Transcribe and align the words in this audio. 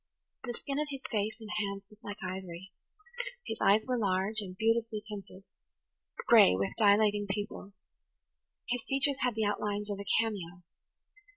The 0.45 0.55
skin 0.55 0.79
of 0.79 0.87
his 0.89 1.03
face 1.11 1.39
and 1.39 1.51
hands 1.59 1.85
was 1.87 2.01
like 2.03 2.17
ivory; 2.23 2.71
his 3.45 3.59
eyes 3.61 3.85
were 3.87 3.99
large 3.99 4.37
[Page 4.37 4.45
81] 4.49 4.49
and 4.49 4.57
beautifully 4.57 5.01
tinted–gray, 5.07 6.55
with 6.55 6.71
dilating 6.75 7.27
pupils; 7.29 7.77
his 8.67 8.81
features 8.89 9.17
had 9.21 9.35
the 9.35 9.45
outlines 9.45 9.91
of 9.91 9.99
a 9.99 10.05
cameo. 10.19 10.63